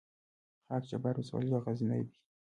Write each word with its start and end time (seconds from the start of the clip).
خاک 0.65 0.83
جبار 0.91 1.13
ولسوالۍ 1.15 1.49
غرنۍ 1.63 2.01
ده؟ 2.09 2.15